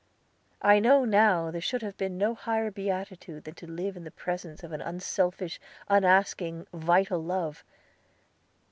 I 0.63 0.79
know 0.79 1.05
now 1.05 1.51
there 1.51 1.61
should 1.61 1.83
have 1.83 1.95
been 1.95 2.17
no 2.17 2.33
higher 2.33 2.71
beatitude 2.71 3.43
than 3.43 3.53
to 3.53 3.67
live 3.69 3.95
in 3.95 4.03
the 4.03 4.09
presence 4.09 4.63
of 4.63 4.71
an 4.71 4.81
unselfish, 4.81 5.59
unasking, 5.89 6.65
vital 6.73 7.23
love. 7.23 7.63